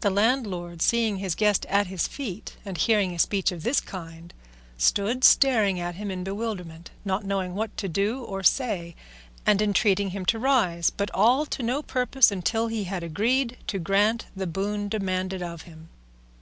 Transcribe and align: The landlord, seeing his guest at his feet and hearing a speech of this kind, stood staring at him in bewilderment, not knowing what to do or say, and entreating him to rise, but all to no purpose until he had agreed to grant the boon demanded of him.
The 0.00 0.10
landlord, 0.10 0.82
seeing 0.82 1.16
his 1.16 1.34
guest 1.34 1.64
at 1.70 1.86
his 1.86 2.06
feet 2.06 2.58
and 2.66 2.76
hearing 2.76 3.14
a 3.14 3.18
speech 3.18 3.50
of 3.50 3.62
this 3.62 3.80
kind, 3.80 4.34
stood 4.76 5.24
staring 5.24 5.80
at 5.80 5.94
him 5.94 6.10
in 6.10 6.22
bewilderment, 6.22 6.90
not 7.02 7.24
knowing 7.24 7.54
what 7.54 7.74
to 7.78 7.88
do 7.88 8.20
or 8.22 8.42
say, 8.42 8.94
and 9.46 9.62
entreating 9.62 10.10
him 10.10 10.26
to 10.26 10.38
rise, 10.38 10.90
but 10.90 11.10
all 11.14 11.46
to 11.46 11.62
no 11.62 11.80
purpose 11.80 12.30
until 12.30 12.66
he 12.66 12.84
had 12.84 13.02
agreed 13.02 13.56
to 13.68 13.78
grant 13.78 14.26
the 14.36 14.46
boon 14.46 14.86
demanded 14.90 15.42
of 15.42 15.62
him. 15.62 15.88